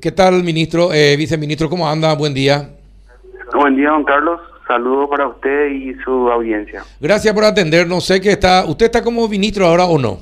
¿Qué 0.00 0.12
tal, 0.12 0.44
ministro, 0.44 0.92
eh, 0.92 1.16
viceministro? 1.16 1.68
¿Cómo 1.68 1.88
anda? 1.88 2.14
Buen 2.14 2.32
día. 2.32 2.70
Buen 3.52 3.74
día, 3.74 3.90
don 3.90 4.04
Carlos. 4.04 4.40
Saludos 4.68 5.10
para 5.10 5.26
usted 5.26 5.72
y 5.72 5.92
su 6.04 6.30
audiencia. 6.30 6.84
Gracias 7.00 7.34
por 7.34 7.42
atendernos. 7.42 8.04
Sé 8.04 8.20
que 8.20 8.30
está, 8.30 8.64
¿usted 8.64 8.86
está 8.86 9.02
como 9.02 9.26
ministro 9.26 9.66
ahora 9.66 9.86
o 9.86 9.98
no? 9.98 10.20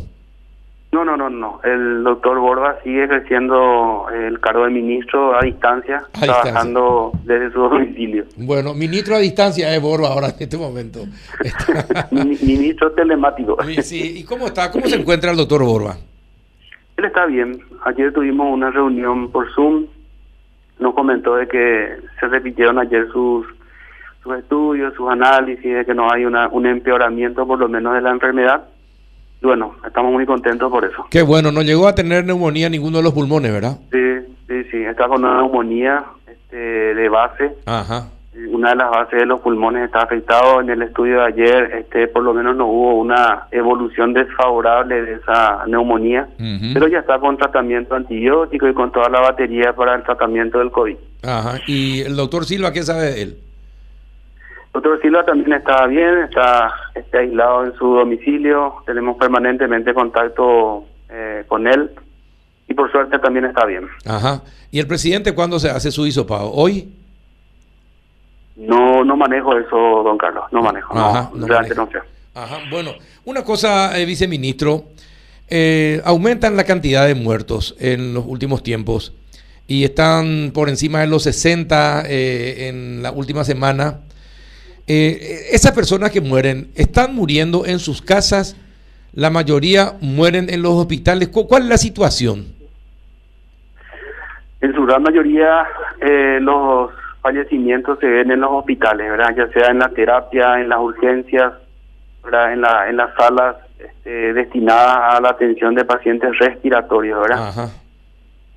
No, 0.93 1.05
no, 1.05 1.19
no, 1.19 1.29
no. 1.29 1.61
El 1.63 2.05
doctor 2.05 2.39
Borba 2.39 2.79
sigue 2.83 3.05
ejerciendo 3.05 4.07
el 4.15 4.41
cargo 4.41 4.65
de 4.65 4.71
ministro 4.71 5.39
a 5.39 5.45
distancia, 5.45 6.05
A 6.15 6.21
trabajando 6.21 7.13
desde 7.25 7.53
su 7.53 7.61
domicilio. 7.69 8.25
Bueno, 8.39 8.73
ministro 8.73 9.17
a 9.17 9.19
distancia 9.19 9.75
es 9.77 9.83
Borba 9.83 10.09
ahora 10.09 10.29
en 10.29 10.37
este 10.39 10.57
momento. 10.57 11.05
Ministro 12.13 12.93
telemático. 12.93 13.59
Sí, 13.83 14.21
¿Y 14.21 14.25
cómo 14.25 14.47
está? 14.47 14.71
¿Cómo 14.71 14.87
se 14.87 14.97
encuentra 14.97 15.33
el 15.33 15.37
doctor 15.37 15.63
Borba? 15.65 15.99
Él 16.97 17.05
está 17.05 17.27
bien. 17.27 17.61
Ayer 17.85 18.13
tuvimos 18.13 18.53
una 18.53 18.71
reunión 18.71 19.31
por 19.31 19.53
Zoom. 19.55 19.87
Nos 20.79 20.95
comentó 20.95 21.37
de 21.37 21.49
que 21.49 21.97
se 22.21 22.27
repitieron 22.29 22.79
ayer 22.79 23.09
sus 23.13 23.47
sus 24.23 24.37
estudios, 24.39 24.93
sus 24.95 25.09
análisis, 25.09 25.63
de 25.63 25.85
que 25.85 25.95
no 25.95 26.11
hay 26.11 26.25
una, 26.25 26.49
un 26.49 26.67
empeoramiento 26.67 27.47
por 27.47 27.61
lo 27.61 27.69
menos 27.69 27.95
de 27.95 28.01
la 28.01 28.11
enfermedad. 28.11 28.65
Y 29.41 29.47
bueno, 29.47 29.77
estamos 29.87 30.13
muy 30.13 30.27
contentos 30.27 30.71
por 30.71 30.85
eso. 30.85 31.07
Qué 31.11 31.23
bueno, 31.23 31.53
no 31.53 31.63
llegó 31.63 31.87
a 31.87 31.95
tener 31.95 32.25
neumonía 32.25 32.69
ninguno 32.69 32.99
de 32.99 33.05
los 33.05 33.13
pulmones, 33.13 33.53
¿verdad? 33.53 33.79
Sí, 33.93 34.35
sí, 34.49 34.65
sí. 34.71 34.83
Está 34.83 35.07
con 35.07 35.25
una 35.25 35.37
neumonía 35.37 36.05
este, 36.27 36.57
de 36.57 37.09
base. 37.09 37.55
Ajá. 37.67 38.09
Una 38.57 38.71
de 38.71 38.77
las 38.77 38.91
bases 38.91 39.21
de 39.21 39.27
los 39.27 39.41
pulmones 39.41 39.85
está 39.85 40.01
afectado. 40.03 40.63
En 40.63 40.71
el 40.71 40.81
estudio 40.81 41.21
de 41.21 41.27
ayer, 41.27 41.73
este, 41.75 42.09
por 42.09 42.23
lo 42.23 42.33
menos 42.33 42.57
no 42.57 42.67
hubo 42.67 42.95
una 42.95 43.49
evolución 43.51 44.15
desfavorable 44.15 45.03
de 45.03 45.15
esa 45.17 45.67
neumonía, 45.67 46.27
pero 46.73 46.89
ya 46.89 47.01
está 47.01 47.19
con 47.19 47.37
tratamiento 47.37 47.95
antibiótico 47.95 48.67
y 48.67 48.73
con 48.73 48.91
toda 48.91 49.11
la 49.11 49.21
batería 49.21 49.75
para 49.75 49.95
el 49.95 50.03
tratamiento 50.05 50.59
del 50.59 50.71
COVID. 50.71 50.97
Ajá. 51.23 51.61
¿Y 51.67 52.01
el 52.01 52.17
doctor 52.17 52.47
Silva 52.47 52.73
qué 52.73 52.83
sabe 52.83 53.03
de 53.03 53.23
él? 53.23 53.39
Doctor 54.73 55.01
Silva 55.03 55.25
también 55.25 55.53
está 55.53 55.87
bien, 55.87 56.19
está, 56.25 56.73
está 56.95 57.19
aislado 57.19 57.67
en 57.67 57.75
su 57.75 57.87
domicilio, 57.95 58.77
tenemos 58.87 59.19
permanentemente 59.19 59.93
contacto 59.93 60.85
eh, 61.11 61.45
con 61.47 61.67
él 61.67 61.91
y 62.69 62.75
por 62.75 62.91
suerte 62.91 63.19
también 63.19 63.45
está 63.45 63.67
bien. 63.67 63.87
Ajá. 64.07 64.43
¿Y 64.71 64.79
el 64.79 64.87
presidente 64.87 65.35
cuándo 65.35 65.59
se 65.59 65.69
hace 65.69 65.91
su 65.91 66.07
hisopado? 66.07 66.51
¿Hoy? 66.53 66.93
No 68.57 69.05
no 69.05 69.17
manejo 69.17 69.57
eso, 69.57 69.77
don 70.03 70.17
Carlos, 70.19 70.45
no 70.51 70.63
manejo, 70.63 70.97
Ajá, 70.97 71.31
no, 71.33 71.41
no 71.41 71.47
realmente 71.47 71.75
no 71.75 71.87
sé. 71.91 71.99
Ajá, 72.35 72.59
bueno, 72.71 72.93
una 73.25 73.45
cosa, 73.45 73.99
eh, 73.99 74.05
viceministro, 74.07 74.85
eh, 75.49 76.01
aumentan 76.05 76.57
la 76.57 76.65
cantidad 76.65 77.07
de 77.07 77.15
muertos 77.15 77.77
en 77.79 78.15
los 78.15 78.25
últimos 78.27 78.63
tiempos 78.63 79.13
y 79.67 79.85
están 79.85 80.53
por 80.55 80.69
encima 80.69 81.01
de 81.01 81.07
los 81.07 81.23
60 81.25 82.05
eh, 82.09 82.69
en 82.69 83.03
la 83.03 83.11
última 83.13 83.45
semana. 83.45 84.01
Eh, 84.87 85.49
esas 85.51 85.73
personas 85.73 86.11
que 86.11 86.21
mueren, 86.21 86.71
¿están 86.77 87.15
muriendo 87.15 87.67
en 87.67 87.79
sus 87.79 88.01
casas? 88.03 88.57
La 89.13 89.31
mayoría 89.31 89.95
mueren 90.01 90.49
en 90.51 90.63
los 90.63 90.73
hospitales. 90.75 91.29
¿Cu- 91.29 91.47
¿Cuál 91.49 91.63
es 91.65 91.69
la 91.69 91.79
situación? 91.79 92.47
En 94.61 94.75
su 94.75 94.83
gran 94.85 95.03
mayoría 95.03 95.63
eh, 96.01 96.39
los 96.41 96.91
fallecimientos 97.27 97.99
se 97.99 98.07
ven 98.07 98.31
en 98.31 98.41
los 98.41 98.51
hospitales, 98.53 99.11
¿verdad? 99.11 99.35
Ya 99.37 99.49
sea 99.49 99.71
en 99.71 99.81
la 99.81 99.89
terapia, 99.89 100.61
en 100.61 100.69
las 100.69 100.79
urgencias, 100.79 101.55
¿verdad? 102.23 102.53
En, 102.53 102.61
la, 102.61 102.89
en 102.89 102.97
las 102.97 103.15
salas 103.15 103.57
este, 103.79 104.33
destinadas 104.33 105.15
a 105.15 105.21
la 105.21 105.31
atención 105.31 105.75
de 105.75 105.85
pacientes 105.85 106.39
respiratorios, 106.39 107.21
¿verdad? 107.21 107.49
Ajá. 107.49 107.69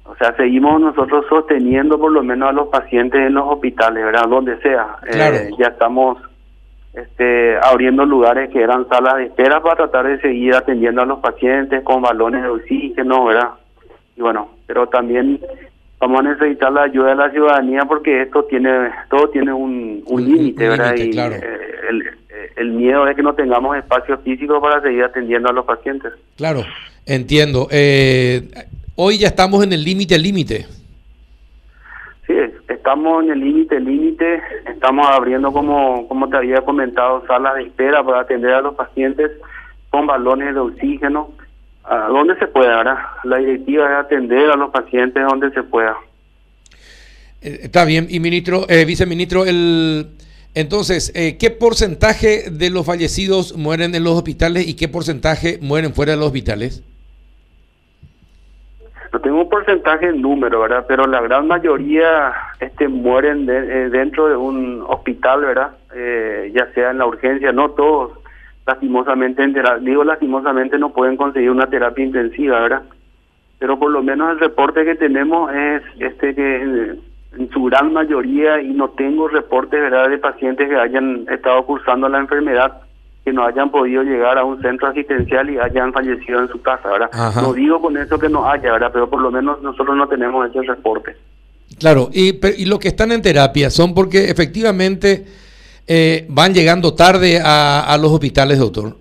O 0.05 0.15
sea, 0.15 0.35
seguimos 0.35 0.79
nosotros 0.79 1.25
sosteniendo 1.27 1.99
por 1.99 2.11
lo 2.11 2.21
menos 2.21 2.49
a 2.49 2.51
los 2.51 2.67
pacientes 2.67 3.19
en 3.19 3.33
los 3.33 3.45
hospitales, 3.47 4.03
¿verdad? 4.03 4.27
Donde 4.27 4.59
sea. 4.59 4.97
Eh, 5.11 5.49
ya 5.57 5.67
estamos 5.67 6.17
este, 6.93 7.57
abriendo 7.57 8.05
lugares 8.05 8.51
que 8.51 8.61
eran 8.61 8.87
salas 8.87 9.15
de 9.15 9.25
espera 9.25 9.61
para 9.61 9.77
tratar 9.77 10.07
de 10.07 10.21
seguir 10.21 10.55
atendiendo 10.55 11.01
a 11.01 11.05
los 11.05 11.19
pacientes 11.19 11.83
con 11.83 12.03
balones 12.03 12.43
de 12.43 12.49
oxígeno, 12.49 13.25
¿verdad? 13.25 13.49
Y 14.15 14.21
bueno, 14.21 14.49
pero 14.67 14.87
también 14.89 15.39
vamos 15.99 16.19
a 16.21 16.23
necesitar 16.23 16.71
la 16.71 16.83
ayuda 16.83 17.09
de 17.09 17.15
la 17.15 17.29
ciudadanía 17.31 17.81
porque 17.85 18.21
esto 18.21 18.43
tiene, 18.45 18.69
todo 19.09 19.29
tiene 19.29 19.51
un, 19.53 20.01
un 20.05 20.21
Un- 20.21 20.25
límite, 20.25 20.69
¿verdad? 20.69 20.95
y 20.95 21.09
claro. 21.11 21.35
eh, 21.35 21.41
el, 21.89 22.01
eh, 22.07 22.51
el 22.57 22.71
miedo 22.71 23.07
es 23.07 23.15
que 23.15 23.23
no 23.23 23.33
tengamos 23.33 23.75
espacio 23.77 24.17
físico 24.19 24.61
para 24.61 24.81
seguir 24.81 25.03
atendiendo 25.03 25.49
a 25.49 25.53
los 25.53 25.65
pacientes. 25.65 26.13
Claro, 26.37 26.63
entiendo. 27.05 27.67
Eh, 27.71 28.49
hoy 28.95 29.17
ya 29.17 29.27
estamos 29.27 29.63
en 29.63 29.73
el 29.73 29.83
límite, 29.83 30.17
límite. 30.17 30.65
Sí, 32.27 32.35
estamos 32.67 33.23
en 33.23 33.31
el 33.31 33.39
límite, 33.39 33.79
límite, 33.79 34.41
estamos 34.67 35.07
abriendo, 35.09 35.51
como, 35.51 36.07
como 36.07 36.29
te 36.29 36.37
había 36.37 36.61
comentado, 36.61 37.25
salas 37.25 37.55
de 37.55 37.63
espera 37.63 38.03
para 38.03 38.21
atender 38.21 38.53
a 38.53 38.61
los 38.61 38.75
pacientes 38.75 39.31
con 39.89 40.05
balones 40.05 40.53
de 40.53 40.59
oxígeno, 40.59 41.31
a 41.89 42.07
donde 42.07 42.35
se 42.37 42.47
pueda, 42.47 42.77
¿verdad? 42.77 42.97
La 43.23 43.37
directiva 43.37 43.85
es 43.91 44.05
atender 44.05 44.49
a 44.51 44.55
los 44.55 44.69
pacientes 44.71 45.23
donde 45.27 45.49
se 45.51 45.63
pueda. 45.63 45.95
Eh, 47.41 47.59
Está 47.63 47.85
bien, 47.85 48.07
y 48.09 48.19
ministro, 48.19 48.65
eh, 48.69 48.85
viceministro, 48.85 49.45
el 49.45 50.07
entonces, 50.55 51.11
eh, 51.15 51.37
¿qué 51.39 51.51
porcentaje 51.51 52.49
de 52.51 52.69
los 52.71 52.85
fallecidos 52.85 53.55
mueren 53.55 53.93
en 53.95 54.03
los 54.03 54.13
hospitales 54.13 54.67
y 54.67 54.75
qué 54.75 54.87
porcentaje 54.87 55.59
mueren 55.61 55.93
fuera 55.93 56.13
de 56.13 56.17
los 56.17 56.27
hospitales? 56.27 56.83
No 59.13 59.19
tengo 59.21 59.41
un 59.41 59.49
porcentaje 59.49 60.07
en 60.07 60.21
número, 60.21 60.59
¿verdad? 60.61 60.85
Pero 60.87 61.05
la 61.07 61.21
gran 61.21 61.47
mayoría 61.47 62.31
este, 62.59 62.87
mueren 62.87 63.45
de- 63.47 63.57
eh, 63.85 63.89
dentro 63.89 64.27
de 64.27 64.35
un 64.35 64.83
hospital, 64.87 65.41
¿verdad? 65.41 65.71
Eh, 65.95 66.51
ya 66.53 66.71
sea 66.73 66.91
en 66.91 66.99
la 66.99 67.07
urgencia, 67.07 67.51
no 67.51 67.71
todos, 67.71 68.18
lastimosamente, 68.69 69.43
en 69.43 69.53
digo 69.81 70.03
lastimosamente, 70.03 70.77
no 70.77 70.89
pueden 70.93 71.17
conseguir 71.17 71.49
una 71.51 71.67
terapia 71.69 72.05
intensiva, 72.05 72.59
¿verdad? 72.59 72.83
Pero 73.57 73.77
por 73.77 73.91
lo 73.91 74.01
menos 74.03 74.31
el 74.31 74.39
reporte 74.39 74.85
que 74.85 74.95
tenemos 74.95 75.51
es 75.53 75.81
este 75.99 76.33
que 76.35 76.55
en, 76.61 76.99
en 77.37 77.49
su 77.51 77.63
gran 77.65 77.91
mayoría, 77.93 78.61
y 78.61 78.69
no 78.73 78.89
tengo 78.89 79.27
reportes, 79.27 79.79
¿verdad?, 79.81 80.09
de 80.09 80.17
pacientes 80.17 80.69
que 80.69 80.75
hayan 80.75 81.25
estado 81.31 81.65
cursando 81.65 82.07
la 82.07 82.19
enfermedad, 82.19 82.71
que 83.25 83.33
no 83.33 83.43
hayan 83.45 83.69
podido 83.69 84.01
llegar 84.03 84.37
a 84.37 84.45
un 84.45 84.61
centro 84.61 84.87
asistencial 84.87 85.49
y 85.49 85.57
hayan 85.59 85.91
fallecido 85.91 86.39
en 86.41 86.47
su 86.47 86.61
casa, 86.61 86.89
¿verdad? 86.89 87.09
Ajá. 87.11 87.41
No 87.41 87.53
digo 87.53 87.81
con 87.81 87.97
eso 87.97 88.17
que 88.17 88.29
no 88.29 88.47
haya, 88.49 88.71
¿verdad? 88.71 88.91
Pero 88.93 89.09
por 89.09 89.21
lo 89.21 89.29
menos 89.31 89.61
nosotros 89.61 89.95
no 89.97 90.07
tenemos 90.07 90.49
ese 90.49 90.61
reporte. 90.63 91.15
Claro, 91.79 92.09
y, 92.13 92.33
pe- 92.33 92.55
y 92.57 92.65
los 92.65 92.79
que 92.79 92.87
están 92.87 93.11
en 93.11 93.21
terapia 93.21 93.69
son 93.69 93.93
porque 93.93 94.29
efectivamente 94.31 95.25
eh, 95.89 96.25
van 96.29 96.53
llegando 96.53 96.93
tarde 96.93 97.41
a, 97.43 97.81
a 97.81 97.97
los 97.97 98.11
hospitales, 98.11 98.59
doctor. 98.59 98.95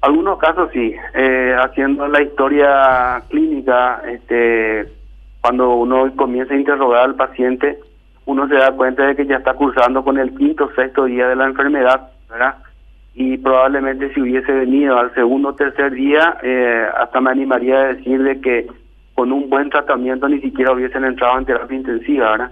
Algunos 0.00 0.38
casos 0.38 0.70
sí, 0.72 0.94
eh, 1.14 1.56
haciendo 1.58 2.06
la 2.06 2.22
historia 2.22 3.22
clínica, 3.28 4.02
este, 4.06 4.86
cuando 5.40 5.74
uno 5.74 6.14
comienza 6.14 6.54
a 6.54 6.58
interrogar 6.58 7.04
al 7.04 7.14
paciente, 7.14 7.78
uno 8.26 8.46
se 8.46 8.54
da 8.54 8.70
cuenta 8.72 9.06
de 9.06 9.16
que 9.16 9.26
ya 9.26 9.36
está 9.36 9.54
cursando 9.54 10.04
con 10.04 10.18
el 10.18 10.34
quinto 10.36 10.66
o 10.66 10.74
sexto 10.74 11.06
día 11.06 11.26
de 11.28 11.36
la 11.36 11.46
enfermedad, 11.46 12.10
¿verdad? 12.30 12.56
Y 13.14 13.38
probablemente 13.38 14.12
si 14.12 14.20
hubiese 14.20 14.52
venido 14.52 14.98
al 14.98 15.12
segundo 15.14 15.48
o 15.48 15.54
tercer 15.54 15.92
día, 15.92 16.36
eh, 16.42 16.86
hasta 16.98 17.20
me 17.20 17.30
animaría 17.30 17.76
a 17.78 17.94
decir 17.94 18.22
de 18.22 18.40
que 18.40 18.66
con 19.14 19.32
un 19.32 19.48
buen 19.48 19.70
tratamiento 19.70 20.28
ni 20.28 20.40
siquiera 20.40 20.72
hubiesen 20.72 21.04
entrado 21.04 21.38
en 21.38 21.46
terapia 21.46 21.76
intensiva, 21.76 22.30
¿verdad? 22.30 22.50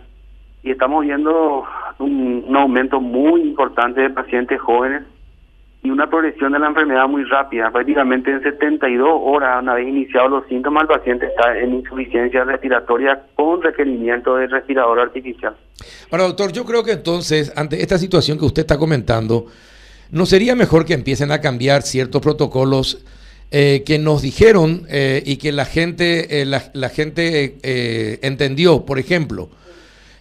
Y 0.63 0.71
estamos 0.71 1.05
viendo 1.05 1.65
un, 2.03 2.57
aumento 2.57 3.01
muy 3.01 3.41
importante 3.43 4.01
de 4.01 4.11
pacientes 4.11 4.61
jóvenes 4.61 5.03
y 5.83 5.91
una 5.91 6.09
progresión 6.09 6.53
de 6.53 6.59
la 6.59 6.69
enfermedad 6.69 7.09
muy 7.09 7.25
rápida. 7.25 7.71
Prácticamente 7.71 8.31
en 8.31 8.43
72 8.43 9.09
horas, 9.21 9.63
una 9.63 9.75
vez 9.75 9.89
iniciados 9.89 10.31
los 10.31 10.47
síntomas, 10.47 10.83
el 10.83 10.89
paciente 10.89 11.27
está 11.27 11.59
en 11.59 11.75
insuficiencia 11.75 12.45
respiratoria 12.45 13.21
con 13.35 13.63
requerimiento 13.63 14.37
de 14.37 14.47
respirador 14.47 15.01
artificial. 15.01 15.57
Ahora, 16.11 16.25
doctor, 16.25 16.53
yo 16.53 16.65
creo 16.65 16.85
que 16.85 16.93
entonces, 16.93 17.53
ante 17.57 17.83
esta 17.83 17.99
situación 17.99 18.39
que 18.39 18.45
usted 18.45 18.63
está 18.63 18.79
comentando, 18.79 19.47
¿no 20.11 20.27
sería 20.27 20.55
mejor 20.55 20.85
que 20.85 20.95
empiecen 20.95 21.33
a 21.33 21.41
cambiar 21.41 21.83
ciertos 21.83 22.23
protocolos 22.23 23.05
eh, 23.51 23.83
que 23.85 23.99
nos 23.99 24.23
dijeron 24.23 24.87
eh, 24.89 25.23
y 25.27 25.37
que 25.37 25.51
la 25.51 25.65
gente, 25.65 26.43
eh, 26.43 26.47
la, 26.47 26.89
gente 26.91 27.59
entendió? 28.23 28.87
Por 28.87 29.01
ejemplo, 29.01 29.51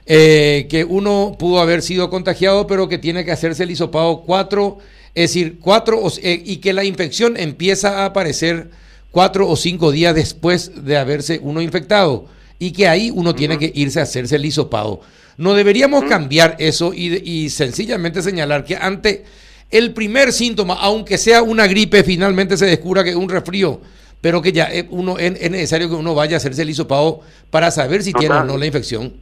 eh, 0.06 0.68
que 0.69 0.83
uno 0.83 1.36
pudo 1.38 1.59
haber 1.59 1.81
sido 1.81 2.09
contagiado, 2.09 2.68
pero 2.68 2.89
que 2.89 2.98
tiene 2.98 3.24
que 3.25 3.31
hacerse 3.31 3.63
el 3.63 3.71
hisopado 3.71 4.21
cuatro, 4.25 4.80
es 5.13 5.30
decir, 5.31 5.59
cuatro, 5.59 6.00
o- 6.00 6.12
eh, 6.21 6.42
y 6.45 6.57
que 6.57 6.74
la 6.74 6.83
infección 6.83 7.38
empieza 7.38 8.00
a 8.00 8.06
aparecer 8.06 8.69
cuatro 9.12 9.48
o 9.48 9.56
cinco 9.56 9.92
días 9.92 10.15
después 10.15 10.71
de 10.86 10.98
haberse 10.98 11.39
uno 11.44 11.62
infectado, 11.62 12.25
y 12.59 12.71
que 12.71 12.88
ahí 12.88 13.12
uno 13.13 13.36
tiene 13.36 13.57
que 13.57 13.71
irse 13.74 14.00
a 14.00 14.03
hacerse 14.03 14.36
el 14.36 14.45
hisopado. 14.45 15.01
No 15.38 15.53
deberíamos 15.53 16.03
cambiar 16.06 16.56
eso 16.59 16.94
y, 16.94 17.15
y 17.27 17.50
sencillamente 17.50 18.21
señalar 18.21 18.63
que 18.63 18.75
ante 18.75 19.24
el 19.71 19.94
primer 19.94 20.31
síntoma, 20.33 20.75
aunque 20.75 21.18
sea 21.18 21.42
una 21.42 21.65
gripe, 21.65 22.03
finalmente 22.03 22.57
se 22.57 22.65
descubra 22.65 23.03
que 23.03 23.12
es 23.12 23.15
un 23.15 23.30
resfrío, 23.30 23.81
pero 24.19 24.42
que 24.42 24.51
ya 24.51 24.65
es, 24.65 24.86
uno, 24.92 25.18
es, 25.18 25.50
necesario 25.50 25.89
que 25.89 25.95
uno 25.95 26.13
vaya 26.13 26.36
a 26.36 26.38
hacerse 26.38 26.62
el 26.62 26.69
hisopado 26.69 27.21
para 27.50 27.71
saber 27.71 28.03
si 28.03 28.13
tiene 28.13 28.36
o 28.36 28.44
no 28.44 28.57
la 28.57 28.65
infección. 28.68 29.13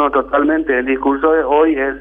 No, 0.00 0.10
totalmente. 0.10 0.78
El 0.78 0.86
discurso 0.86 1.30
de 1.32 1.44
hoy 1.44 1.74
es 1.74 1.96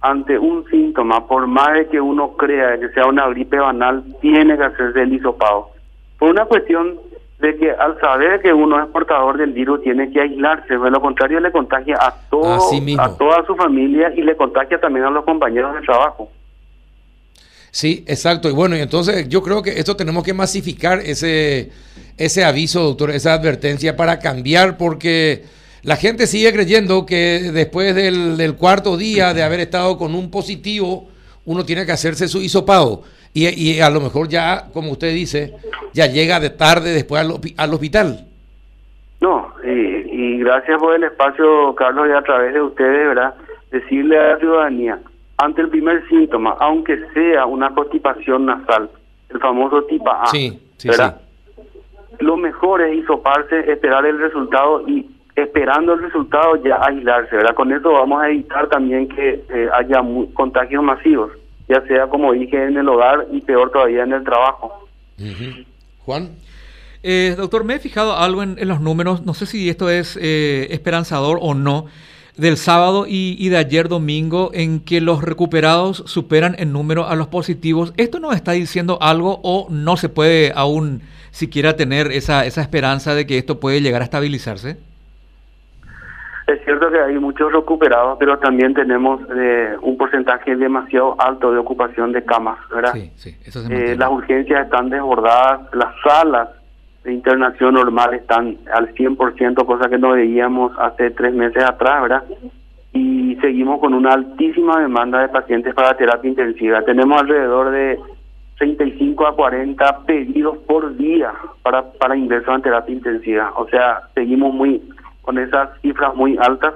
ante 0.00 0.36
un 0.36 0.68
síntoma, 0.68 1.28
por 1.28 1.46
más 1.46 1.72
de 1.74 1.86
que 1.86 2.00
uno 2.00 2.32
crea 2.36 2.80
que 2.80 2.88
sea 2.88 3.06
una 3.06 3.28
gripe 3.28 3.56
banal, 3.58 4.02
tiene 4.20 4.56
que 4.56 4.64
hacerse 4.64 5.02
el 5.02 5.12
hisopado. 5.12 5.70
Por 6.18 6.30
una 6.30 6.46
cuestión 6.46 6.98
de 7.38 7.56
que 7.56 7.70
al 7.70 8.00
saber 8.00 8.42
que 8.42 8.52
uno 8.52 8.82
es 8.82 8.90
portador 8.90 9.38
del 9.38 9.52
virus 9.52 9.82
tiene 9.82 10.10
que 10.10 10.22
aislarse, 10.22 10.76
de 10.76 10.90
lo 10.90 11.00
contrario 11.00 11.38
le 11.38 11.52
contagia 11.52 11.96
a 12.00 12.12
todo, 12.28 12.58
a 12.98 13.16
toda 13.16 13.46
su 13.46 13.54
familia 13.54 14.12
y 14.16 14.22
le 14.22 14.34
contagia 14.34 14.80
también 14.80 15.06
a 15.06 15.10
los 15.10 15.24
compañeros 15.24 15.76
de 15.76 15.82
trabajo. 15.82 16.28
Sí, 17.70 18.04
exacto. 18.08 18.50
Y 18.50 18.52
bueno, 18.52 18.76
y 18.76 18.80
entonces 18.80 19.28
yo 19.28 19.42
creo 19.44 19.62
que 19.62 19.78
esto 19.78 19.94
tenemos 19.94 20.24
que 20.24 20.34
masificar 20.34 20.98
ese, 20.98 21.70
ese 22.18 22.44
aviso, 22.44 22.82
doctor, 22.82 23.12
esa 23.12 23.32
advertencia 23.32 23.96
para 23.96 24.18
cambiar, 24.18 24.76
porque 24.76 25.44
la 25.84 25.96
gente 25.96 26.26
sigue 26.26 26.52
creyendo 26.52 27.06
que 27.06 27.50
después 27.52 27.94
del, 27.94 28.36
del 28.36 28.56
cuarto 28.56 28.96
día 28.96 29.34
de 29.34 29.42
haber 29.42 29.60
estado 29.60 29.96
con 29.96 30.14
un 30.14 30.30
positivo, 30.30 31.08
uno 31.44 31.64
tiene 31.64 31.84
que 31.86 31.92
hacerse 31.92 32.26
su 32.26 32.40
hisopado. 32.40 33.02
Y, 33.32 33.48
y 33.48 33.80
a 33.80 33.90
lo 33.90 34.00
mejor 34.00 34.28
ya, 34.28 34.68
como 34.72 34.92
usted 34.92 35.12
dice, 35.12 35.54
ya 35.92 36.06
llega 36.06 36.40
de 36.40 36.50
tarde 36.50 36.92
después 36.92 37.20
al, 37.20 37.40
al 37.56 37.74
hospital. 37.74 38.26
No, 39.20 39.52
y, 39.64 39.68
y 39.70 40.38
gracias 40.38 40.78
por 40.78 40.94
el 40.94 41.04
espacio, 41.04 41.74
Carlos, 41.74 42.06
y 42.08 42.12
a 42.12 42.22
través 42.22 42.54
de 42.54 42.62
ustedes, 42.62 43.08
¿verdad? 43.08 43.34
Decirle 43.70 44.18
a 44.18 44.28
la 44.28 44.38
ciudadanía 44.38 44.98
ante 45.36 45.62
el 45.62 45.68
primer 45.68 46.06
síntoma, 46.08 46.56
aunque 46.60 46.96
sea 47.12 47.44
una 47.46 47.74
constipación 47.74 48.46
nasal, 48.46 48.88
el 49.30 49.40
famoso 49.40 49.82
tipo 49.84 50.10
A, 50.10 50.30
lo 52.20 52.36
mejor 52.36 52.82
es 52.82 52.98
hisoparse, 52.98 53.70
esperar 53.70 54.06
el 54.06 54.18
resultado 54.20 54.88
y 54.88 55.10
esperando 55.36 55.94
el 55.94 56.02
resultado 56.02 56.62
ya 56.62 56.78
aislarse, 56.82 57.36
¿verdad? 57.36 57.54
Con 57.54 57.72
eso 57.72 57.92
vamos 57.92 58.22
a 58.22 58.28
evitar 58.28 58.68
también 58.68 59.08
que 59.08 59.44
eh, 59.48 59.68
haya 59.72 60.02
contagios 60.32 60.82
masivos, 60.82 61.32
ya 61.68 61.84
sea 61.86 62.06
como 62.06 62.32
dije 62.32 62.62
en 62.64 62.76
el 62.76 62.88
hogar 62.88 63.26
y 63.32 63.40
peor 63.40 63.70
todavía 63.70 64.04
en 64.04 64.12
el 64.12 64.24
trabajo. 64.24 64.88
Juan. 66.04 66.30
Eh, 67.02 67.34
doctor, 67.36 67.64
me 67.64 67.74
he 67.74 67.78
fijado 67.80 68.16
algo 68.16 68.42
en, 68.42 68.56
los 68.66 68.80
números, 68.80 69.26
no 69.26 69.34
sé 69.34 69.46
si 69.46 69.68
esto 69.68 69.90
es 69.90 70.18
eh, 70.20 70.68
esperanzador 70.70 71.38
o 71.42 71.54
no, 71.54 71.86
del 72.36 72.56
sábado 72.56 73.04
y, 73.06 73.48
de 73.48 73.56
ayer 73.56 73.88
domingo 73.88 74.50
en 74.54 74.80
que 74.80 75.00
los 75.00 75.22
recuperados 75.22 76.02
superan 76.06 76.56
en 76.58 76.72
número 76.72 77.06
a 77.06 77.14
los 77.14 77.28
positivos. 77.28 77.92
¿Esto 77.96 78.20
nos 78.20 78.34
está 78.34 78.52
diciendo 78.52 78.98
algo 79.00 79.40
o 79.42 79.68
no 79.70 79.96
se 79.96 80.08
puede 80.08 80.52
aún 80.54 81.02
siquiera 81.30 81.76
tener 81.76 82.10
esa, 82.10 82.46
esa 82.46 82.62
esperanza 82.62 83.14
de 83.14 83.26
que 83.26 83.38
esto 83.38 83.60
puede 83.60 83.82
llegar 83.82 84.00
a 84.00 84.04
estabilizarse? 84.04 84.78
Es 86.46 86.62
cierto 86.64 86.90
que 86.90 87.00
hay 87.00 87.18
muchos 87.18 87.52
recuperados, 87.52 88.18
pero 88.18 88.38
también 88.38 88.74
tenemos 88.74 89.20
eh, 89.34 89.76
un 89.80 89.96
porcentaje 89.96 90.54
demasiado 90.56 91.16
alto 91.18 91.50
de 91.50 91.58
ocupación 91.58 92.12
de 92.12 92.22
camas, 92.22 92.58
¿verdad? 92.70 92.92
Sí, 92.92 93.10
sí, 93.14 93.36
eso 93.46 93.62
se 93.62 93.92
eh, 93.92 93.96
las 93.96 94.10
urgencias 94.10 94.64
están 94.64 94.90
desbordadas, 94.90 95.62
las 95.72 95.94
salas 96.02 96.48
de 97.02 97.14
internación 97.14 97.74
normal 97.74 98.14
están 98.14 98.58
al 98.72 98.94
100%, 98.94 99.64
cosa 99.64 99.88
que 99.88 99.98
no 99.98 100.10
veíamos 100.10 100.72
hace 100.78 101.10
tres 101.10 101.32
meses 101.34 101.62
atrás, 101.64 102.02
¿verdad? 102.02 102.24
Y 102.92 103.36
seguimos 103.40 103.80
con 103.80 103.94
una 103.94 104.12
altísima 104.12 104.80
demanda 104.80 105.20
de 105.20 105.28
pacientes 105.28 105.74
para 105.74 105.96
terapia 105.96 106.28
intensiva. 106.28 106.82
Tenemos 106.82 107.20
alrededor 107.20 107.70
de 107.70 107.98
35 108.58 109.26
a 109.26 109.34
40 109.34 109.98
pedidos 110.06 110.58
por 110.58 110.96
día 110.96 111.32
para, 111.62 111.90
para 111.92 112.16
ingreso 112.16 112.54
en 112.54 112.62
terapia 112.62 112.94
intensiva. 112.94 113.52
O 113.56 113.66
sea, 113.68 114.00
seguimos 114.14 114.54
muy 114.54 114.80
con 115.24 115.38
esas 115.38 115.70
cifras 115.80 116.14
muy 116.14 116.36
altas 116.38 116.74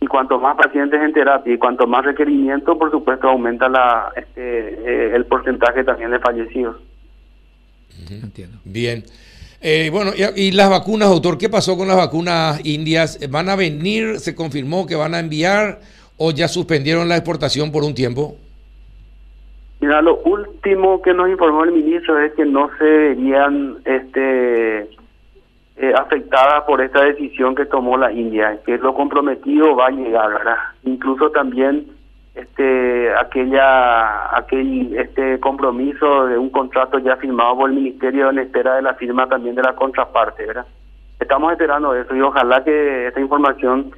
y 0.00 0.06
cuanto 0.06 0.38
más 0.38 0.56
pacientes 0.56 1.00
en 1.00 1.12
terapia 1.12 1.52
y 1.52 1.58
cuanto 1.58 1.86
más 1.86 2.04
requerimiento, 2.04 2.78
por 2.78 2.90
supuesto, 2.90 3.28
aumenta 3.28 3.68
la 3.68 4.12
este, 4.16 4.40
eh, 4.40 5.14
el 5.14 5.26
porcentaje 5.26 5.84
también 5.84 6.10
de 6.10 6.18
fallecidos. 6.18 6.76
Entiendo. 8.08 8.58
Bien. 8.64 9.04
Eh, 9.60 9.90
bueno, 9.92 10.12
y, 10.36 10.52
las 10.52 10.70
vacunas, 10.70 11.10
doctor, 11.10 11.36
¿qué 11.36 11.50
pasó 11.50 11.76
con 11.76 11.86
las 11.86 11.98
vacunas 11.98 12.64
indias? 12.64 13.18
¿Van 13.30 13.50
a 13.50 13.56
venir? 13.56 14.18
¿Se 14.18 14.34
confirmó 14.34 14.86
que 14.86 14.96
van 14.96 15.14
a 15.14 15.20
enviar 15.20 15.80
o 16.16 16.30
ya 16.30 16.48
suspendieron 16.48 17.08
la 17.08 17.16
exportación 17.16 17.70
por 17.70 17.84
un 17.84 17.94
tiempo? 17.94 18.36
Mira, 19.80 20.00
lo 20.00 20.18
último 20.22 21.02
que 21.02 21.12
nos 21.12 21.28
informó 21.28 21.64
el 21.64 21.72
ministro 21.72 22.18
es 22.22 22.32
que 22.34 22.46
no 22.46 22.70
se 22.78 22.84
verían 22.84 23.78
este, 23.84 24.88
eh, 25.82 25.94
afectadas 25.96 26.64
por 26.64 26.82
esta 26.82 27.02
decisión 27.04 27.54
que 27.54 27.64
tomó 27.64 27.96
la 27.96 28.12
India, 28.12 28.60
que 28.66 28.76
lo 28.76 28.92
comprometido 28.92 29.74
va 29.74 29.86
a 29.86 29.90
llegar, 29.90 30.28
¿verdad? 30.28 30.56
Incluso 30.84 31.30
también 31.30 31.86
este 32.34 33.14
aquella 33.16 34.36
aquel 34.36 34.94
este 34.94 35.40
compromiso 35.40 36.26
de 36.26 36.36
un 36.36 36.50
contrato 36.50 36.98
ya 36.98 37.16
firmado 37.16 37.56
por 37.56 37.70
el 37.70 37.76
ministerio 37.76 38.28
en 38.28 38.40
espera 38.40 38.76
de 38.76 38.82
la 38.82 38.94
firma 38.94 39.26
también 39.26 39.56
de 39.56 39.62
la 39.62 39.74
contraparte 39.74 40.46
verdad 40.46 40.66
estamos 41.18 41.50
esperando 41.50 41.92
eso 41.94 42.14
y 42.14 42.20
ojalá 42.20 42.62
que 42.62 43.08
esta 43.08 43.20
información 43.20 43.90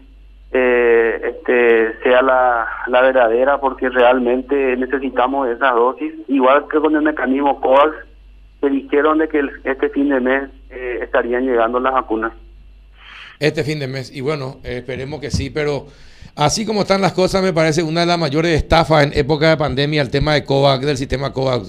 eh, 0.50 1.20
este 1.24 1.98
sea 2.02 2.22
la, 2.22 2.68
la 2.86 3.02
verdadera 3.02 3.58
porque 3.58 3.90
realmente 3.90 4.76
necesitamos 4.78 5.48
esas 5.48 5.74
dosis 5.74 6.14
igual 6.28 6.64
que 6.70 6.78
con 6.78 6.96
el 6.96 7.02
mecanismo 7.02 7.60
COVAX 7.60 7.96
que 8.62 8.70
dijeron 8.70 9.18
de 9.18 9.28
que 9.28 9.46
este 9.64 9.90
fin 9.90 10.08
de 10.08 10.20
mes 10.20 10.48
eh, 10.72 10.98
estarían 11.02 11.44
llegando 11.44 11.78
las 11.78 11.92
vacunas 11.92 12.32
este 13.38 13.64
fin 13.64 13.78
de 13.78 13.86
mes 13.86 14.10
y 14.12 14.20
bueno 14.20 14.58
esperemos 14.64 15.20
que 15.20 15.30
sí 15.30 15.50
pero 15.50 15.86
Así 16.34 16.64
como 16.64 16.82
están 16.82 17.02
las 17.02 17.12
cosas, 17.12 17.42
me 17.42 17.52
parece 17.52 17.82
una 17.82 18.00
de 18.00 18.06
las 18.06 18.18
mayores 18.18 18.56
estafas 18.56 19.04
en 19.04 19.12
época 19.14 19.50
de 19.50 19.56
pandemia 19.58 20.00
el 20.00 20.10
tema 20.10 20.32
de 20.32 20.44
COVAX, 20.44 20.86
del 20.86 20.96
sistema 20.96 21.32
COVAX. 21.32 21.68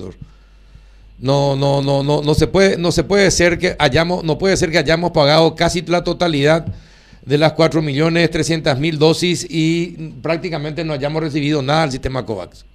No, 1.20 1.56
no, 1.56 1.82
no, 1.82 2.04
no, 2.04 2.22
no 2.22 2.34
se 2.34 2.48
puede, 2.48 2.78
no 2.78 2.92
se 2.92 3.04
puede 3.04 3.30
ser 3.32 3.58
que 3.58 3.76
hayamos, 3.78 4.24
no 4.24 4.38
puede 4.38 4.56
ser 4.56 4.72
que 4.72 4.78
hayamos 4.78 5.12
pagado 5.12 5.56
casi 5.56 5.82
la 5.82 6.04
totalidad 6.04 6.66
de 7.26 7.38
las 7.38 7.56
4.300.000 7.56 8.98
dosis 8.98 9.46
y 9.50 10.14
prácticamente 10.22 10.84
no 10.86 10.94
hayamos 10.94 11.22
recibido 11.22 11.62
nada 11.62 11.82
del 11.82 11.92
sistema 11.92 12.26
COVAX. 12.26 12.66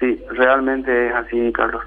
Sí, 0.00 0.18
realmente 0.30 1.08
es 1.08 1.14
así, 1.14 1.52
Carlos. 1.52 1.84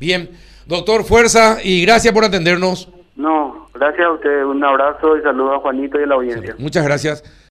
Bien, 0.00 0.30
doctor, 0.68 1.04
fuerza 1.04 1.58
y 1.62 1.82
gracias 1.82 2.14
por 2.14 2.24
atendernos. 2.24 2.88
No, 3.16 3.68
gracias 3.74 4.06
a 4.06 4.12
usted. 4.12 4.44
Un 4.44 4.62
abrazo 4.62 5.16
y 5.16 5.22
saludo 5.22 5.54
a 5.54 5.58
Juanito 5.58 5.98
y 5.98 6.04
a 6.04 6.06
la 6.06 6.14
audiencia. 6.14 6.54
Muchas 6.58 6.84
gracias. 6.84 7.24